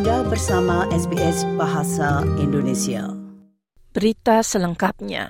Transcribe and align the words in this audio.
Anda 0.00 0.24
bersama 0.24 0.88
SBS 0.88 1.44
Bahasa 1.60 2.24
Indonesia. 2.40 3.04
Berita 3.92 4.40
selengkapnya. 4.40 5.28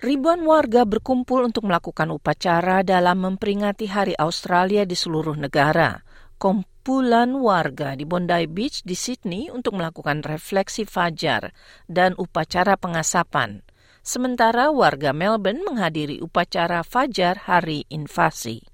Ribuan 0.00 0.48
warga 0.48 0.88
berkumpul 0.88 1.44
untuk 1.44 1.68
melakukan 1.68 2.08
upacara 2.16 2.80
dalam 2.80 3.20
memperingati 3.20 3.84
Hari 3.84 4.16
Australia 4.16 4.88
di 4.88 4.96
seluruh 4.96 5.36
negara. 5.36 6.00
Kumpulan 6.40 7.36
warga 7.36 7.92
di 8.00 8.08
Bondi 8.08 8.48
Beach 8.48 8.80
di 8.80 8.96
Sydney 8.96 9.52
untuk 9.52 9.76
melakukan 9.76 10.24
refleksi 10.24 10.88
fajar 10.88 11.52
dan 11.84 12.16
upacara 12.16 12.80
pengasapan. 12.80 13.60
Sementara 14.00 14.72
warga 14.72 15.12
Melbourne 15.12 15.68
menghadiri 15.68 16.24
upacara 16.24 16.80
fajar 16.80 17.44
hari 17.44 17.84
invasi. 17.92 18.64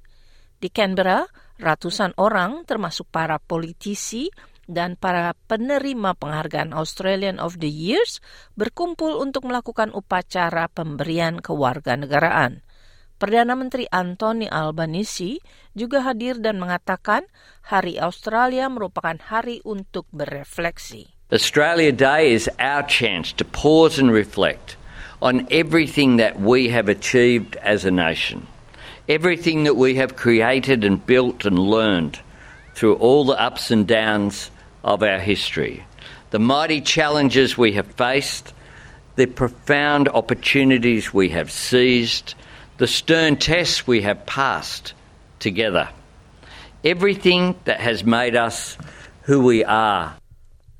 Di 0.62 0.70
Canberra, 0.70 1.26
ratusan 1.58 2.14
orang 2.22 2.62
termasuk 2.70 3.10
para 3.10 3.42
politisi 3.42 4.30
dan 4.70 4.96
para 4.96 5.36
penerima 5.46 6.16
penghargaan 6.16 6.72
Australian 6.72 7.40
of 7.40 7.60
the 7.60 7.70
Years 7.70 8.20
berkumpul 8.56 9.20
untuk 9.20 9.48
melakukan 9.48 9.92
upacara 9.92 10.68
pemberian 10.72 11.40
kewarganegaraan. 11.40 12.64
Perdana 13.14 13.54
Menteri 13.54 13.86
Anthony 13.94 14.50
Albanese 14.50 15.38
juga 15.72 16.02
hadir 16.02 16.42
dan 16.42 16.58
mengatakan 16.58 17.24
Hari 17.70 17.96
Australia 17.96 18.66
merupakan 18.66 19.16
hari 19.16 19.62
untuk 19.64 20.04
berefleksi. 20.10 21.14
Australia 21.32 21.94
Day 21.94 22.36
is 22.36 22.50
our 22.60 22.84
chance 22.84 23.32
to 23.32 23.46
pause 23.48 23.96
and 23.96 24.12
reflect 24.12 24.76
on 25.24 25.48
everything 25.48 26.20
that 26.20 26.36
we 26.36 26.68
have 26.68 26.90
achieved 26.90 27.56
as 27.64 27.88
a 27.88 27.90
nation, 27.90 28.44
everything 29.08 29.64
that 29.64 29.78
we 29.78 29.96
have 29.96 30.20
created 30.20 30.84
and 30.84 31.00
built 31.08 31.48
and 31.48 31.56
learned 31.56 32.20
through 32.74 33.00
all 33.00 33.24
the 33.24 33.38
ups 33.40 33.70
and 33.70 33.88
downs 33.88 34.50
of 34.84 35.02
our 35.02 35.18
history, 35.18 35.82
the 36.30 36.38
mighty 36.38 36.84
challenges 36.84 37.56
we 37.56 37.72
have 37.72 37.88
faced, 37.96 38.52
the 39.16 39.26
profound 39.26 40.12
opportunities 40.12 41.16
we 41.16 41.32
have 41.32 41.48
seized, 41.48 42.36
the 42.76 42.86
stern 42.86 43.40
tests 43.40 43.88
we 43.88 44.04
have 44.04 44.28
passed 44.28 44.92
together. 45.40 45.88
Everything 46.84 47.56
that 47.64 47.80
has 47.80 48.04
made 48.04 48.36
us 48.36 48.76
who 49.24 49.40
we 49.40 49.64
are. 49.64 50.20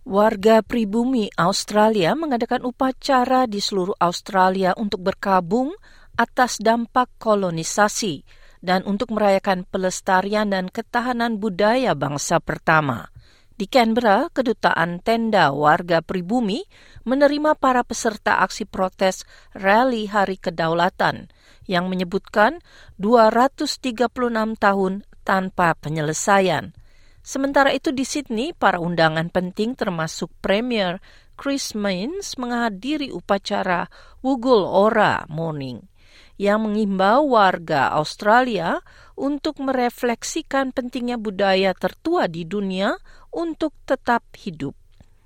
Warga 0.05 0.61
pribumi 0.61 1.33
Australia 1.41 2.13
mengadakan 2.13 2.69
upacara 2.69 3.49
di 3.49 3.57
seluruh 3.57 3.97
Australia 3.97 4.77
untuk 4.77 5.01
berkabung 5.01 5.73
atas 6.21 6.61
dampak 6.61 7.09
kolonisasi 7.17 8.21
dan 8.61 8.85
untuk 8.85 9.17
merayakan 9.17 9.65
pelestarian 9.65 10.53
dan 10.53 10.69
ketahanan 10.69 11.41
budaya 11.41 11.97
bangsa 11.97 12.37
pertama. 12.37 13.14
Di 13.55 13.71
Canberra, 13.71 14.27
kedutaan 14.35 14.99
tenda 14.99 15.55
warga 15.55 16.03
pribumi 16.03 16.67
menerima 17.07 17.55
para 17.55 17.87
peserta 17.87 18.43
aksi 18.43 18.67
protes 18.67 19.23
rally 19.55 20.11
Hari 20.11 20.43
Kedaulatan 20.43 21.31
yang 21.71 21.87
menyebutkan 21.87 22.59
236 22.99 24.11
tahun 24.59 25.07
tanpa 25.23 25.79
penyelesaian. 25.79 26.75
Sementara 27.23 27.71
itu 27.71 27.95
di 27.95 28.03
Sydney, 28.03 28.51
para 28.59 28.83
undangan 28.83 29.31
penting 29.31 29.79
termasuk 29.79 30.35
Premier 30.43 30.99
Chris 31.39 31.79
Minns 31.79 32.35
menghadiri 32.35 33.15
upacara 33.15 33.87
Wugul 34.19 34.67
Ora 34.67 35.23
Morning 35.31 35.94
yang 36.41 36.67
mengimbau 36.67 37.31
warga 37.31 37.95
Australia 37.95 38.83
untuk 39.15 39.63
merefleksikan 39.63 40.75
pentingnya 40.75 41.15
budaya 41.15 41.71
tertua 41.75 42.27
di 42.27 42.43
dunia 42.43 42.99
untuk 43.31 43.75
tetap 43.87 44.27
hidup. 44.35 44.75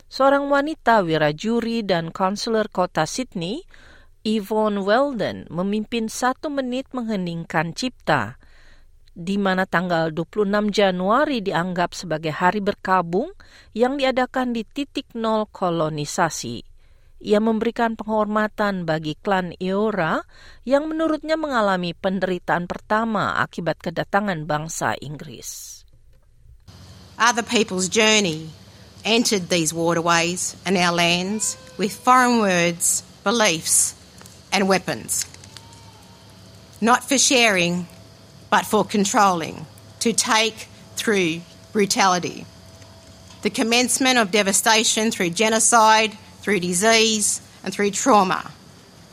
Seorang 0.09 0.49
wanita 0.49 1.05
wirajuri 1.05 1.85
dan 1.85 2.09
konselor 2.09 2.73
kota 2.73 3.05
Sydney, 3.05 3.65
Yvonne 4.25 4.81
Weldon, 4.85 5.45
memimpin 5.53 6.09
satu 6.09 6.49
menit 6.49 6.89
mengheningkan 6.97 7.77
cipta, 7.77 8.41
di 9.13 9.37
mana 9.37 9.69
tanggal 9.69 10.15
26 10.15 10.49
Januari 10.73 11.45
dianggap 11.45 11.93
sebagai 11.93 12.33
hari 12.33 12.65
berkabung 12.65 13.33
yang 13.77 14.01
diadakan 14.01 14.57
di 14.57 14.65
titik 14.65 15.13
nol 15.13 15.45
kolonisasi. 15.51 16.78
Ia 17.19 17.43
memberikan 17.43 17.99
penghormatan 17.99 18.87
bagi 18.87 19.19
klan 19.19 19.51
Eora 19.59 20.23
yang 20.63 20.87
menurutnya 20.87 21.35
mengalami 21.35 21.91
penderitaan 21.91 22.71
pertama 22.71 23.43
akibat 23.43 23.83
kedatangan 23.83 24.47
bangsa 24.47 24.95
Inggris. 25.03 25.83
Other 27.19 27.43
people's 27.43 27.91
journey 27.91 28.55
entered 29.03 29.51
these 29.51 29.75
waterways 29.75 30.55
and 30.63 30.79
our 30.79 30.95
lands 30.95 31.59
with 31.75 31.91
foreign 31.91 32.39
words, 32.39 33.03
beliefs, 33.27 33.99
and 34.55 34.71
weapons. 34.71 35.27
Not 36.79 37.03
for 37.03 37.19
sharing, 37.19 37.91
but 38.47 38.63
for 38.63 38.87
controlling, 38.87 39.67
to 40.07 40.15
take 40.15 40.71
through 40.95 41.43
brutality. 41.75 42.47
The 43.43 43.51
commencement 43.51 44.19
of 44.19 44.31
devastation 44.31 45.11
through 45.11 45.31
genocide, 45.31 46.15
through 46.49 46.65
disease, 46.65 47.45
and 47.61 47.77
through 47.77 47.93
trauma. 47.93 48.41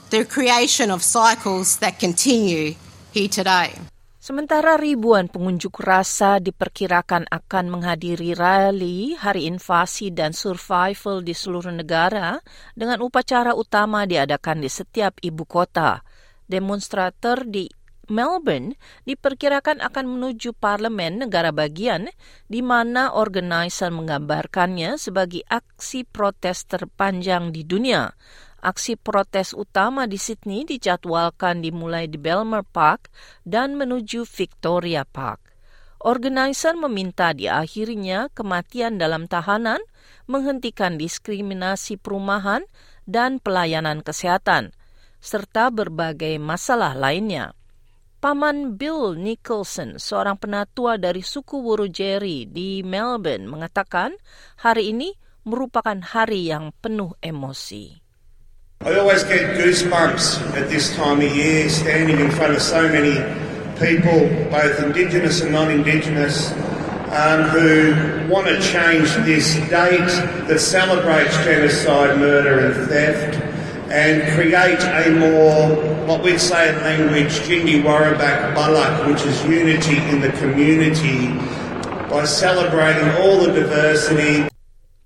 The 0.07 0.23
creation 0.23 0.87
of 0.87 1.03
cycles 1.03 1.83
that 1.83 1.99
continue 1.99 2.79
here 3.11 3.27
today. 3.27 3.75
Sementara 4.23 4.79
ribuan 4.79 5.27
pengunjuk 5.27 5.83
rasa 5.83 6.39
diperkirakan 6.39 7.27
akan 7.27 7.65
menghadiri 7.67 8.39
rally 8.39 9.19
Hari 9.19 9.51
Invasi 9.51 10.15
dan 10.15 10.31
Survival 10.31 11.27
di 11.27 11.35
seluruh 11.35 11.75
negara 11.75 12.39
dengan 12.71 13.03
upacara 13.03 13.51
utama 13.51 14.07
diadakan 14.07 14.63
di 14.63 14.71
setiap 14.71 15.19
ibu 15.19 15.43
kota. 15.43 16.07
Demonstrator 16.47 17.43
di 17.43 17.67
Melbourne 18.11 18.77
diperkirakan 19.05 19.81
akan 19.81 20.05
menuju 20.05 20.53
parlemen 20.57 21.25
negara 21.25 21.53
bagian 21.53 22.09
di 22.49 22.59
mana 22.65 23.13
organizer 23.13 23.93
menggambarkannya 23.93 24.97
sebagai 24.97 25.45
aksi 25.47 26.05
protes 26.07 26.65
terpanjang 26.65 27.53
di 27.53 27.65
dunia 27.65 28.13
Aksi 28.65 28.97
protes 28.97 29.53
utama 29.53 30.09
di 30.09 30.17
Sydney 30.17 30.65
dijadwalkan 30.65 31.61
dimulai 31.61 32.09
di 32.09 32.17
Belmer 32.17 32.65
Park 32.65 33.13
dan 33.45 33.77
menuju 33.77 34.25
Victoria 34.25 35.05
Park. 35.05 35.53
Organizer 36.01 36.73
meminta 36.73 37.29
diakhirinya 37.37 38.25
kematian 38.33 38.97
dalam 38.97 39.29
tahanan, 39.29 39.85
menghentikan 40.25 40.97
diskriminasi 40.97 42.01
perumahan 42.01 42.65
dan 43.05 43.37
pelayanan 43.37 44.01
kesehatan, 44.01 44.73
serta 45.21 45.69
berbagai 45.69 46.41
masalah 46.41 46.97
lainnya. 46.97 47.53
Paman 48.25 48.73
Bill 48.81 49.13
Nicholson, 49.13 50.01
seorang 50.01 50.41
penatua 50.41 50.97
dari 50.97 51.21
suku 51.21 51.61
Wurundjeri 51.61 52.49
di 52.49 52.81
Melbourne, 52.81 53.45
mengatakan 53.45 54.17
hari 54.57 54.89
ini 54.89 55.13
merupakan 55.45 55.93
hari 56.01 56.49
yang 56.49 56.73
penuh 56.81 57.13
emosi. 57.21 58.01
I 58.81 58.97
always 58.97 59.21
get 59.29 59.53
goosebumps 59.61 60.41
at 60.57 60.73
this 60.73 60.89
time 60.97 61.21
of 61.21 61.29
year, 61.37 61.69
standing 61.69 62.17
in 62.17 62.33
front 62.33 62.57
of 62.57 62.65
so 62.65 62.89
many 62.89 63.13
people, 63.77 64.25
both 64.49 64.73
Indigenous 64.81 65.45
and 65.45 65.53
non-Indigenous, 65.53 66.49
um, 67.13 67.45
who 67.53 67.93
want 68.25 68.49
to 68.49 68.57
change 68.57 69.13
this 69.21 69.53
date 69.69 70.09
that 70.49 70.57
celebrates 70.57 71.37
genocide, 71.45 72.17
murder 72.17 72.73
and 72.73 72.89
theft 72.89 73.44
and 73.89 74.23
create 74.33 74.81
a 74.81 75.11
more, 75.13 75.75
what 76.09 76.23
we'd 76.23 76.41
say 76.41 76.73
in 76.73 76.81
language, 76.81 77.33
Jindi 77.45 77.81
Warabak 77.83 78.55
Balak, 78.55 79.05
which 79.07 79.21
is 79.25 79.37
unity 79.45 79.97
in 80.09 80.21
the 80.21 80.33
community 80.41 81.33
by 82.09 82.25
celebrating 82.25 83.09
all 83.21 83.45
the 83.45 83.53
diversity. 83.53 84.49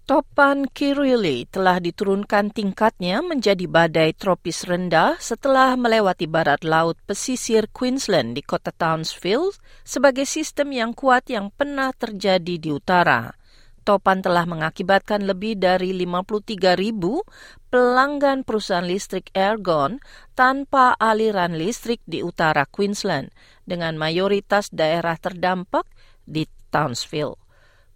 Topan 0.09 0.65
Kirili 0.73 1.45
telah 1.45 1.77
diturunkan 1.77 2.49
tingkatnya 2.49 3.21
menjadi 3.21 3.69
badai 3.69 4.17
tropis 4.17 4.65
rendah 4.65 5.21
setelah 5.21 5.77
melewati 5.77 6.25
barat 6.25 6.65
laut 6.65 6.97
pesisir 7.05 7.69
Queensland 7.69 8.33
di 8.33 8.41
kota 8.41 8.73
Townsville 8.73 9.53
sebagai 9.85 10.25
sistem 10.25 10.73
yang 10.73 10.97
kuat 10.97 11.29
yang 11.29 11.53
pernah 11.53 11.93
terjadi 11.93 12.57
di 12.57 12.73
utara. 12.73 13.38
Topan 13.89 14.21
telah 14.21 14.45
mengakibatkan 14.45 15.25
lebih 15.25 15.57
dari 15.57 15.97
53 15.97 16.77
ribu 16.77 17.25
pelanggan 17.73 18.45
perusahaan 18.45 18.85
listrik 18.85 19.33
Airgon 19.33 19.97
tanpa 20.37 20.93
aliran 21.01 21.57
listrik 21.57 21.97
di 22.05 22.21
utara 22.21 22.69
Queensland, 22.69 23.33
dengan 23.65 23.97
mayoritas 23.97 24.69
daerah 24.69 25.17
terdampak 25.17 25.89
di 26.21 26.45
Townsville. 26.69 27.41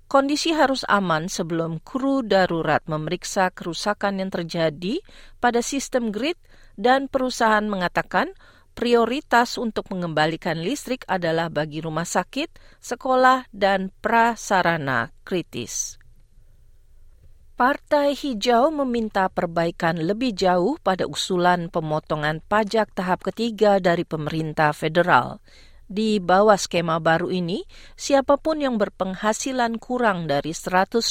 Kondisi 0.10 0.50
harus 0.58 0.82
aman 0.90 1.30
sebelum 1.30 1.78
kru 1.86 2.26
darurat 2.26 2.82
memeriksa 2.90 3.54
kerusakan 3.54 4.18
yang 4.18 4.34
terjadi 4.34 4.98
pada 5.38 5.62
sistem 5.62 6.10
grid 6.10 6.42
dan 6.74 7.06
perusahaan 7.06 7.70
mengatakan 7.70 8.34
prioritas 8.74 9.56
untuk 9.62 9.88
mengembalikan 9.94 10.60
listrik 10.60 11.06
adalah 11.08 11.48
bagi 11.48 11.80
rumah 11.80 12.06
sakit, 12.06 12.82
sekolah, 12.82 13.48
dan 13.54 13.94
prasarana 14.02 15.14
kritis. 15.24 16.02
Partai 17.54 18.18
Hijau 18.18 18.74
meminta 18.74 19.30
perbaikan 19.30 20.02
lebih 20.02 20.34
jauh 20.34 20.82
pada 20.82 21.06
usulan 21.06 21.70
pemotongan 21.70 22.42
pajak 22.42 22.90
tahap 22.98 23.22
ketiga 23.22 23.78
dari 23.78 24.02
pemerintah 24.04 24.74
federal. 24.74 25.38
Di 25.94 26.18
bawah 26.18 26.58
skema 26.58 26.98
baru 26.98 27.30
ini, 27.30 27.70
siapa 27.94 28.42
pun 28.42 28.58
yang 28.58 28.82
berpenghasilan 28.82 29.78
kurang 29.78 30.26
dari 30.26 30.50
150 30.50 31.06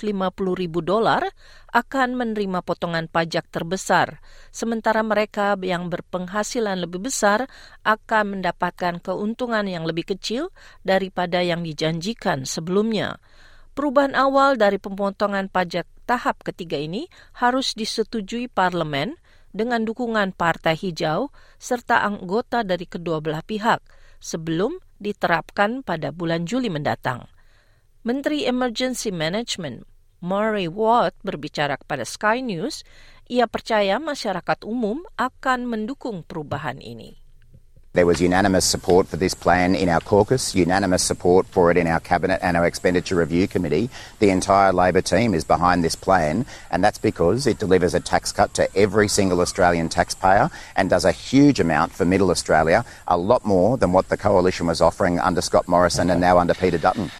ribu 0.58 0.82
dolar 0.82 1.22
akan 1.70 2.18
menerima 2.18 2.66
potongan 2.66 3.06
pajak 3.06 3.46
terbesar, 3.54 4.18
sementara 4.50 5.06
mereka 5.06 5.54
yang 5.62 5.86
berpenghasilan 5.86 6.82
lebih 6.82 6.98
besar 6.98 7.46
akan 7.86 8.34
mendapatkan 8.34 8.98
keuntungan 8.98 9.70
yang 9.70 9.86
lebih 9.86 10.18
kecil 10.18 10.50
daripada 10.82 11.46
yang 11.46 11.62
dijanjikan 11.62 12.42
sebelumnya. 12.42 13.22
Perubahan 13.78 14.18
awal 14.18 14.58
dari 14.58 14.82
pemotongan 14.82 15.46
pajak 15.46 15.86
tahap 16.10 16.42
ketiga 16.42 16.82
ini 16.82 17.06
harus 17.38 17.78
disetujui 17.78 18.50
parlemen 18.50 19.14
dengan 19.54 19.86
dukungan 19.86 20.34
Partai 20.34 20.74
Hijau 20.74 21.30
serta 21.62 22.02
anggota 22.02 22.66
dari 22.66 22.90
kedua 22.90 23.22
belah 23.22 23.46
pihak 23.46 24.01
sebelum 24.22 24.78
diterapkan 25.02 25.82
pada 25.82 26.14
bulan 26.14 26.46
Juli 26.46 26.70
mendatang. 26.70 27.26
Menteri 28.06 28.46
Emergency 28.46 29.10
Management 29.10 29.86
Murray 30.22 30.70
Watt 30.70 31.18
berbicara 31.26 31.74
kepada 31.74 32.06
Sky 32.06 32.38
News, 32.42 32.86
ia 33.26 33.50
percaya 33.50 33.98
masyarakat 33.98 34.62
umum 34.62 35.02
akan 35.18 35.66
mendukung 35.66 36.22
perubahan 36.22 36.78
ini. 36.78 37.21
There 37.94 38.06
was 38.06 38.22
unanimous 38.22 38.64
support 38.64 39.06
for 39.06 39.18
this 39.18 39.34
plan 39.34 39.74
in 39.74 39.90
our 39.90 40.00
caucus, 40.00 40.54
unanimous 40.54 41.02
support 41.02 41.46
for 41.46 41.70
it 41.70 41.76
in 41.76 41.86
our 41.86 42.00
Cabinet 42.00 42.40
and 42.40 42.56
our 42.56 42.64
Expenditure 42.64 43.16
Review 43.16 43.46
Committee. 43.46 43.90
The 44.18 44.30
entire 44.30 44.72
Labor 44.72 45.02
team 45.02 45.34
is 45.34 45.44
behind 45.44 45.84
this 45.84 45.94
plan, 45.94 46.46
and 46.70 46.82
that's 46.82 46.96
because 46.96 47.46
it 47.46 47.58
delivers 47.58 47.92
a 47.92 48.00
tax 48.00 48.32
cut 48.32 48.54
to 48.54 48.74
every 48.74 49.08
single 49.08 49.42
Australian 49.42 49.90
taxpayer 49.90 50.48
and 50.74 50.88
does 50.88 51.04
a 51.04 51.12
huge 51.12 51.60
amount 51.60 51.92
for 51.92 52.06
middle 52.06 52.30
Australia, 52.30 52.86
a 53.06 53.18
lot 53.18 53.44
more 53.44 53.76
than 53.76 53.92
what 53.92 54.08
the 54.08 54.16
coalition 54.16 54.66
was 54.66 54.80
offering 54.80 55.20
under 55.20 55.42
Scott 55.42 55.68
Morrison 55.68 56.08
and 56.08 56.18
now 56.18 56.38
under 56.38 56.54
Peter 56.54 56.78
Dutton. 56.78 57.10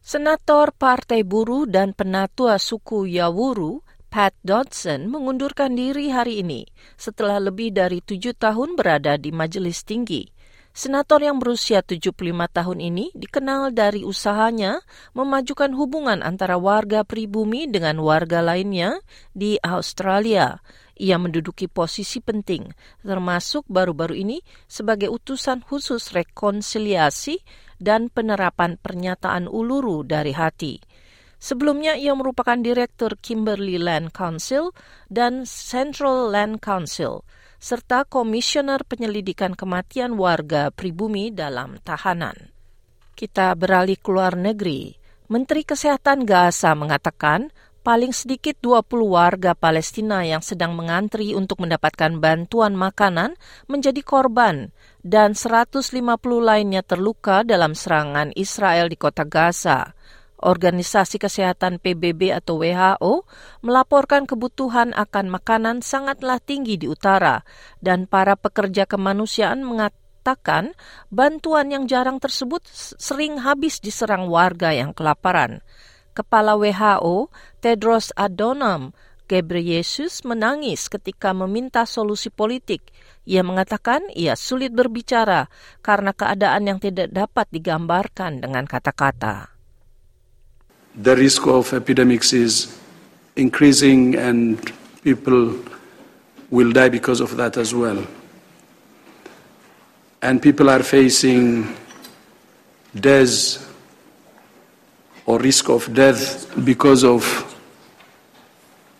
Senator 0.00 0.72
Partai 0.72 1.28
Buruh 1.28 1.68
dan 1.70 1.92
Penatua 1.92 2.56
Suku 2.56 3.04
Yawuru 3.04 3.84
Pat 4.16 4.32
Dodson 4.40 5.12
mengundurkan 5.12 5.76
diri 5.76 6.08
hari 6.08 6.40
ini 6.40 6.64
setelah 6.96 7.36
lebih 7.36 7.68
dari 7.68 8.00
tujuh 8.00 8.32
tahun 8.32 8.72
berada 8.72 9.20
di 9.20 9.28
majelis 9.28 9.84
tinggi. 9.84 10.24
Senator 10.72 11.20
yang 11.20 11.36
berusia 11.36 11.84
75 11.84 12.16
tahun 12.48 12.78
ini 12.80 13.12
dikenal 13.12 13.76
dari 13.76 14.08
usahanya 14.08 14.80
memajukan 15.12 15.68
hubungan 15.76 16.24
antara 16.24 16.56
warga 16.56 17.04
pribumi 17.04 17.68
dengan 17.68 18.00
warga 18.00 18.40
lainnya 18.40 19.04
di 19.36 19.60
Australia. 19.60 20.64
Ia 20.96 21.20
menduduki 21.20 21.68
posisi 21.68 22.24
penting, 22.24 22.72
termasuk 23.04 23.68
baru-baru 23.68 24.16
ini 24.16 24.40
sebagai 24.64 25.12
utusan 25.12 25.60
khusus 25.60 26.16
rekonsiliasi 26.16 27.44
dan 27.76 28.08
penerapan 28.08 28.80
pernyataan 28.80 29.44
uluru 29.44 30.08
dari 30.08 30.32
hati. 30.32 30.80
Sebelumnya 31.46 31.94
ia 31.94 32.10
merupakan 32.18 32.58
direktur 32.58 33.14
Kimberley 33.22 33.78
Land 33.78 34.10
Council 34.10 34.74
dan 35.06 35.46
Central 35.46 36.34
Land 36.34 36.58
Council 36.58 37.22
serta 37.62 38.02
komisioner 38.02 38.82
penyelidikan 38.82 39.54
kematian 39.54 40.18
warga 40.18 40.74
pribumi 40.74 41.30
dalam 41.30 41.78
tahanan. 41.86 42.50
Kita 43.14 43.54
beralih 43.54 43.94
ke 43.94 44.10
luar 44.10 44.34
negeri. 44.34 44.98
Menteri 45.30 45.62
Kesehatan 45.62 46.26
Gaza 46.26 46.74
mengatakan 46.74 47.54
paling 47.86 48.10
sedikit 48.10 48.58
20 48.58 49.06
warga 49.06 49.54
Palestina 49.54 50.26
yang 50.26 50.42
sedang 50.42 50.74
mengantri 50.74 51.38
untuk 51.38 51.62
mendapatkan 51.62 52.18
bantuan 52.18 52.74
makanan 52.74 53.38
menjadi 53.70 54.02
korban 54.02 54.74
dan 55.06 55.38
150 55.38 55.94
lainnya 56.42 56.82
terluka 56.82 57.46
dalam 57.46 57.78
serangan 57.78 58.34
Israel 58.34 58.90
di 58.90 58.98
kota 58.98 59.22
Gaza. 59.22 59.94
Organisasi 60.36 61.16
Kesehatan 61.16 61.80
PBB 61.80 62.28
atau 62.28 62.60
WHO 62.60 63.24
melaporkan 63.64 64.28
kebutuhan 64.28 64.92
akan 64.92 65.32
makanan 65.32 65.80
sangatlah 65.80 66.36
tinggi 66.44 66.76
di 66.76 66.86
utara 66.92 67.40
dan 67.80 68.04
para 68.04 68.36
pekerja 68.36 68.84
kemanusiaan 68.84 69.64
mengatakan 69.64 70.76
bantuan 71.08 71.72
yang 71.72 71.88
jarang 71.88 72.20
tersebut 72.20 72.60
sering 73.00 73.40
habis 73.40 73.80
diserang 73.80 74.28
warga 74.28 74.76
yang 74.76 74.92
kelaparan. 74.92 75.64
Kepala 76.12 76.60
WHO 76.60 77.32
Tedros 77.64 78.12
Adhanom 78.12 78.92
Ghebreyesus 79.26 80.22
menangis 80.22 80.86
ketika 80.86 81.34
meminta 81.34 81.82
solusi 81.82 82.30
politik. 82.30 82.94
Ia 83.26 83.42
mengatakan 83.42 84.06
ia 84.14 84.38
sulit 84.38 84.70
berbicara 84.70 85.50
karena 85.82 86.14
keadaan 86.14 86.70
yang 86.70 86.78
tidak 86.78 87.10
dapat 87.10 87.50
digambarkan 87.50 88.38
dengan 88.38 88.70
kata-kata. 88.70 89.55
The 90.96 91.14
risk 91.14 91.46
of 91.46 91.72
epidemics 91.72 92.32
is 92.32 92.78
increasing 93.36 94.14
and 94.14 94.72
people 95.02 95.54
will 96.50 96.72
die 96.72 96.88
because 96.88 97.20
of 97.20 97.36
that 97.36 97.56
as 97.56 97.74
well. 97.74 98.04
And 100.22 100.40
people 100.40 100.70
are 100.70 100.82
facing 100.82 101.76
death 102.94 103.62
or 105.26 105.38
risk 105.38 105.68
of 105.68 105.92
death 105.92 106.50
because 106.64 107.04
of 107.04 107.54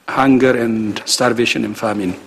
hunger 0.09 0.61
and 0.61 1.03
starvation 1.07 1.65
and 1.65 1.77
famine. 1.77 2.21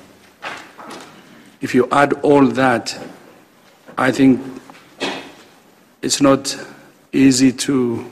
If 1.62 1.76
you 1.76 1.88
add 1.92 2.14
all 2.24 2.48
that, 2.48 2.98
I 3.98 4.12
think 4.12 4.42
it's 6.02 6.22
not 6.22 6.58
easy 7.12 7.52
to 7.52 8.10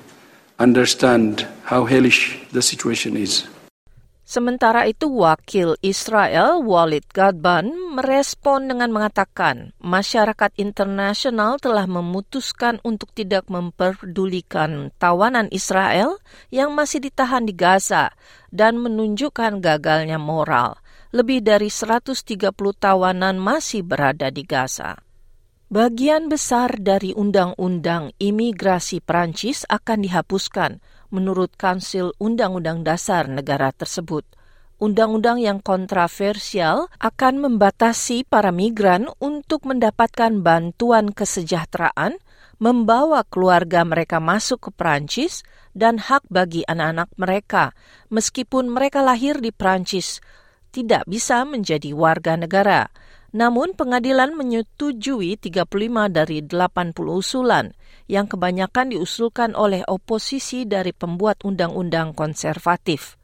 understand 0.57 1.45
how 1.69 1.86
hellish 1.86 2.42
the 2.51 2.62
situation 2.62 3.18
is. 3.18 3.45
Sementara 4.27 4.83
itu, 4.92 5.07
wakil 5.07 5.80
Israel 5.80 6.59
Walid 6.59 7.07
Gadban 7.15 7.71
merespon 7.95 8.68
dengan 8.68 8.92
mengatakan 8.92 9.71
masyarakat 9.80 10.51
internasional 10.59 11.56
telah 11.63 11.88
memutuskan 11.88 12.83
untuk 12.83 13.15
tidak 13.15 13.48
memperdulikan 13.48 14.92
tawanan 15.00 15.48
Israel 15.56 16.19
yang 16.52 16.76
masih 16.76 17.07
ditahan 17.07 17.47
di 17.47 17.56
Gaza 17.56 18.11
dan 18.52 18.83
menunjukkan 18.83 19.64
gagalnya 19.64 20.19
moral. 20.19 20.76
Lebih 21.16 21.47
dari 21.47 21.71
130 21.71 22.52
tawanan 22.76 23.40
masih 23.40 23.80
berada 23.80 24.28
di 24.28 24.44
Gaza. 24.44 25.06
Bagian 25.68 26.31
besar 26.31 26.80
dari 26.80 27.12
undang-undang 27.12 28.16
imigrasi 28.24 29.04
Prancis 29.04 29.68
akan 29.68 30.00
dihapuskan 30.00 30.80
menurut 31.12 31.59
Kansil 31.59 32.16
Undang-Undang 32.24 32.88
Dasar 32.88 33.28
negara 33.28 33.76
tersebut. 33.76 34.24
Undang-undang 34.80 35.44
yang 35.44 35.59
kontroversial 35.59 36.88
akan 37.04 37.44
membatasi 37.44 38.24
para 38.24 38.56
migran 38.56 39.12
untuk 39.19 39.68
mendapatkan 39.68 40.40
bantuan 40.40 41.12
kesejahteraan, 41.12 42.16
membawa 42.64 43.28
keluarga 43.28 43.83
mereka 43.83 44.24
masuk 44.24 44.69
ke 44.69 44.71
Prancis, 44.71 45.44
dan 45.76 46.00
hak 46.00 46.24
bagi 46.31 46.64
anak-anak 46.64 47.12
mereka, 47.19 47.76
meskipun 48.07 48.71
mereka 48.71 49.04
lahir 49.04 49.44
di 49.44 49.52
Prancis, 49.52 50.24
tidak 50.71 51.04
bisa 51.12 51.44
menjadi 51.44 51.92
warga 51.92 52.40
negara. 52.40 52.88
Namun 53.35 53.75
pengadilan 53.75 54.35
menyetujui 54.35 55.35
35 55.35 55.67
dari 56.07 56.39
80 56.45 56.95
usulan 57.11 57.75
yang 58.07 58.27
kebanyakan 58.27 58.95
diusulkan 58.95 59.51
oleh 59.51 59.83
oposisi 59.83 60.63
dari 60.63 60.95
pembuat 60.95 61.43
undang-undang 61.43 62.15
konservatif. 62.15 63.19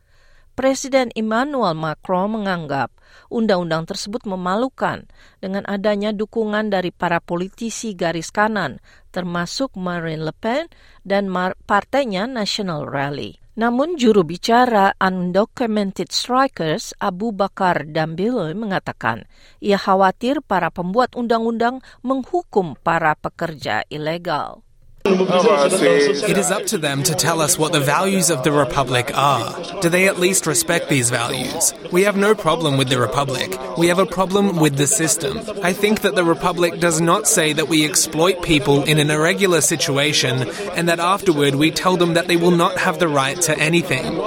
Presiden 0.53 1.09
Emmanuel 1.17 1.73
Macron 1.73 2.29
menganggap 2.29 2.93
undang-undang 3.33 3.89
tersebut 3.89 4.21
memalukan 4.29 5.09
dengan 5.41 5.65
adanya 5.65 6.13
dukungan 6.13 6.69
dari 6.69 6.93
para 6.93 7.17
politisi 7.17 7.97
garis 7.97 8.29
kanan, 8.29 8.77
termasuk 9.09 9.73
Marine 9.73 10.21
Le 10.21 10.33
Pen 10.37 10.69
dan 11.01 11.33
partainya 11.65 12.29
National 12.29 12.85
Rally. 12.85 13.42
Namun 13.53 14.01
juru 14.01 14.25
bicara 14.25 14.97
Undocumented 14.97 16.09
Strikers 16.09 16.97
Abu 16.97 17.29
Bakar 17.29 17.85
Dambile 17.85 18.57
mengatakan 18.57 19.29
ia 19.61 19.77
khawatir 19.77 20.41
para 20.41 20.73
pembuat 20.73 21.13
undang-undang 21.13 21.77
menghukum 22.01 22.73
para 22.81 23.13
pekerja 23.13 23.85
ilegal. 23.93 24.65
It 25.05 26.37
is 26.37 26.49
up 26.49 26.65
to 26.67 26.77
them 26.77 27.03
to 27.03 27.13
tell 27.13 27.41
us 27.41 27.59
what 27.59 27.73
the 27.73 27.81
values 27.81 28.29
of 28.29 28.43
the 28.43 28.53
Republic 28.53 29.11
are. 29.13 29.81
Do 29.81 29.89
they 29.89 30.07
at 30.07 30.17
least 30.17 30.47
respect 30.47 30.87
these 30.87 31.09
values? 31.09 31.73
We 31.91 32.03
have 32.03 32.15
no 32.15 32.33
problem 32.33 32.77
with 32.77 32.87
the 32.87 32.99
Republic. 32.99 33.53
We 33.77 33.87
have 33.87 33.99
a 33.99 34.05
problem 34.05 34.57
with 34.57 34.77
the 34.77 34.87
system. 34.87 35.41
I 35.61 35.73
think 35.73 36.01
that 36.01 36.15
the 36.15 36.23
Republic 36.23 36.79
does 36.79 37.01
not 37.01 37.27
say 37.27 37.51
that 37.51 37.67
we 37.67 37.83
exploit 37.83 38.41
people 38.43 38.83
in 38.83 38.97
an 38.97 39.11
irregular 39.11 39.59
situation 39.59 40.49
and 40.71 40.87
that 40.87 41.01
afterward 41.01 41.55
we 41.55 41.71
tell 41.71 41.97
them 41.97 42.13
that 42.13 42.29
they 42.29 42.37
will 42.37 42.51
not 42.51 42.77
have 42.77 42.99
the 42.99 43.09
right 43.09 43.39
to 43.41 43.57
anything. 43.59 44.17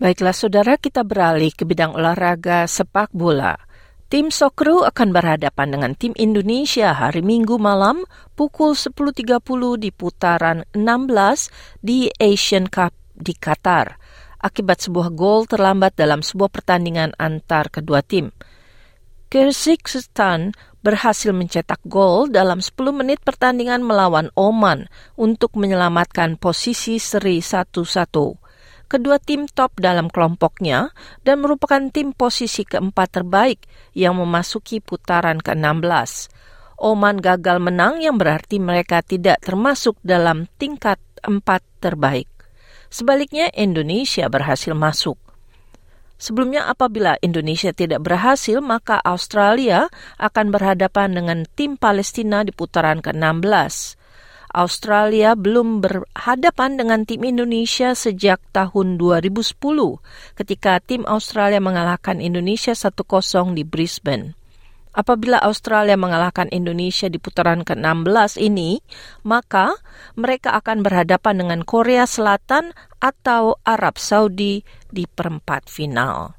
Baiklah 0.00 0.32
saudara, 0.32 0.80
kita 0.80 1.04
beralih 1.04 1.52
ke 1.52 1.68
bidang 1.68 1.92
olahraga 1.92 2.64
sepak 2.64 3.12
bola. 3.12 3.52
Tim 4.08 4.32
Sokru 4.32 4.80
akan 4.80 5.12
berhadapan 5.12 5.76
dengan 5.76 5.92
tim 5.92 6.16
Indonesia 6.16 6.96
hari 6.96 7.20
Minggu 7.20 7.60
malam 7.60 8.08
pukul 8.32 8.72
10.30 8.72 9.44
di 9.76 9.92
putaran 9.92 10.64
16 10.72 11.84
di 11.84 12.08
Asian 12.16 12.64
Cup 12.72 12.96
di 13.12 13.36
Qatar 13.36 14.00
akibat 14.40 14.88
sebuah 14.88 15.12
gol 15.12 15.44
terlambat 15.44 16.00
dalam 16.00 16.24
sebuah 16.24 16.48
pertandingan 16.48 17.12
antar 17.20 17.68
kedua 17.68 18.00
tim. 18.00 18.32
Kyrgyzstan 19.28 20.56
berhasil 20.80 21.28
mencetak 21.36 21.84
gol 21.84 22.32
dalam 22.32 22.64
10 22.64 22.72
menit 22.96 23.20
pertandingan 23.20 23.84
melawan 23.84 24.32
Oman 24.32 24.88
untuk 25.20 25.60
menyelamatkan 25.60 26.40
posisi 26.40 26.96
seri 26.96 27.44
1-1 27.44 28.48
kedua 28.90 29.22
tim 29.22 29.46
top 29.46 29.78
dalam 29.78 30.10
kelompoknya 30.10 30.90
dan 31.22 31.38
merupakan 31.38 31.78
tim 31.94 32.10
posisi 32.10 32.66
keempat 32.66 33.22
terbaik 33.22 33.62
yang 33.94 34.18
memasuki 34.18 34.82
putaran 34.82 35.38
ke-16. 35.38 36.26
Oman 36.82 37.22
gagal 37.22 37.62
menang 37.62 38.02
yang 38.02 38.18
berarti 38.18 38.58
mereka 38.58 38.98
tidak 39.06 39.38
termasuk 39.46 39.94
dalam 40.02 40.50
tingkat 40.58 40.98
empat 41.22 41.62
terbaik. 41.78 42.26
Sebaliknya 42.90 43.46
Indonesia 43.54 44.26
berhasil 44.26 44.74
masuk. 44.74 45.14
Sebelumnya 46.20 46.68
apabila 46.68 47.16
Indonesia 47.24 47.72
tidak 47.72 48.04
berhasil, 48.04 48.60
maka 48.60 49.00
Australia 49.00 49.88
akan 50.20 50.52
berhadapan 50.52 51.16
dengan 51.16 51.38
tim 51.56 51.80
Palestina 51.80 52.44
di 52.44 52.52
putaran 52.52 53.00
ke-16. 53.00 53.99
Australia 54.50 55.38
belum 55.38 55.78
berhadapan 55.80 56.74
dengan 56.74 57.06
tim 57.06 57.22
Indonesia 57.22 57.94
sejak 57.94 58.42
tahun 58.50 58.98
2010 58.98 59.54
ketika 60.34 60.82
tim 60.82 61.06
Australia 61.06 61.62
mengalahkan 61.62 62.18
Indonesia 62.18 62.74
1-0 62.74 63.54
di 63.54 63.62
Brisbane. 63.62 64.34
Apabila 64.90 65.38
Australia 65.38 65.94
mengalahkan 65.94 66.50
Indonesia 66.50 67.06
di 67.06 67.22
putaran 67.22 67.62
ke-16 67.62 68.42
ini, 68.42 68.82
maka 69.22 69.78
mereka 70.18 70.58
akan 70.58 70.82
berhadapan 70.82 71.46
dengan 71.46 71.60
Korea 71.62 72.10
Selatan 72.10 72.74
atau 72.98 73.62
Arab 73.62 74.02
Saudi 74.02 74.66
di 74.90 75.06
perempat 75.06 75.70
final. 75.70 76.34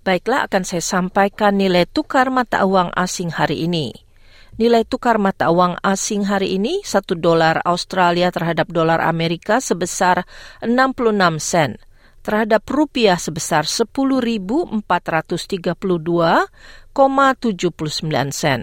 Baiklah, 0.00 0.48
akan 0.48 0.64
saya 0.64 0.80
sampaikan 0.80 1.60
nilai 1.60 1.84
tukar 1.84 2.32
mata 2.32 2.64
uang 2.64 2.88
asing 2.96 3.28
hari 3.28 3.68
ini. 3.68 4.09
Nilai 4.58 4.82
tukar 4.82 5.22
mata 5.22 5.52
uang 5.52 5.78
asing 5.84 6.26
hari 6.26 6.58
ini 6.58 6.82
1 6.82 7.14
dolar 7.20 7.62
Australia 7.62 8.34
terhadap 8.34 8.72
dolar 8.72 8.98
Amerika 8.98 9.62
sebesar 9.62 10.26
66 10.64 11.38
sen, 11.38 11.78
terhadap 12.26 12.66
rupiah 12.66 13.16
sebesar 13.16 13.64
10.432,79 13.68 14.82
sen, 18.34 18.60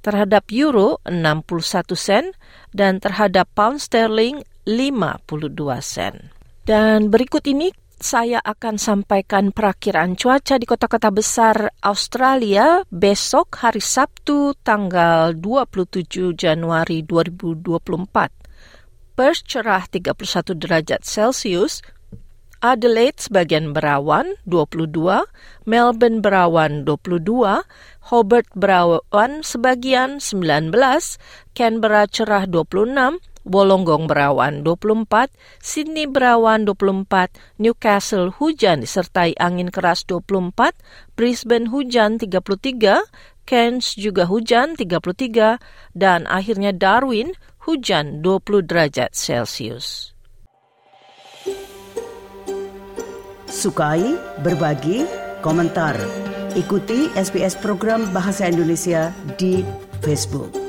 terhadap 0.00 0.44
euro 0.54 0.98
61 1.04 1.94
sen, 1.94 2.32
dan 2.72 2.98
terhadap 2.98 3.46
pound 3.52 3.78
sterling 3.82 4.40
52 4.64 5.22
sen. 5.84 6.32
Dan 6.66 7.14
berikut 7.14 7.46
ini 7.46 7.70
saya 7.96 8.44
akan 8.44 8.76
sampaikan 8.76 9.56
perakiraan 9.56 10.20
cuaca 10.20 10.60
di 10.60 10.68
kota-kota 10.68 11.08
besar 11.08 11.72
Australia 11.80 12.84
besok 12.92 13.56
hari 13.64 13.80
Sabtu 13.80 14.52
tanggal 14.60 15.32
27 15.32 16.36
Januari 16.36 17.00
2024. 17.00 19.16
Perth 19.16 19.42
cerah 19.48 19.88
31 19.88 20.12
derajat 20.60 21.00
Celcius, 21.08 21.80
Adelaide 22.60 23.16
sebagian 23.16 23.72
berawan 23.72 24.36
22, 24.44 25.24
Melbourne 25.64 26.20
berawan 26.20 26.84
22, 26.84 27.64
Hobart 28.12 28.48
berawan 28.52 29.40
sebagian 29.40 30.20
19, 30.20 30.68
Canberra 31.56 32.04
cerah 32.08 32.44
26, 32.44 33.24
Bolonggong 33.46 34.10
berawan 34.10 34.66
24, 34.66 35.30
Sydney 35.62 36.10
berawan 36.10 36.66
24, 36.66 37.30
Newcastle 37.62 38.34
hujan 38.34 38.82
disertai 38.82 39.38
angin 39.38 39.70
keras 39.70 40.02
24, 40.02 40.74
Brisbane 41.14 41.70
hujan 41.70 42.18
33, 42.18 43.06
Cairns 43.46 43.94
juga 43.94 44.26
hujan 44.26 44.74
33, 44.74 45.62
dan 45.94 46.26
akhirnya 46.26 46.74
Darwin 46.74 47.38
hujan 47.62 48.18
20 48.20 48.66
derajat 48.66 49.14
Celcius. 49.14 50.10
Sukai, 53.46 54.18
berbagi, 54.42 55.06
komentar. 55.40 55.94
Ikuti 56.58 57.14
SBS 57.14 57.54
program 57.62 58.10
Bahasa 58.10 58.50
Indonesia 58.50 59.14
di 59.38 59.62
Facebook. 60.02 60.65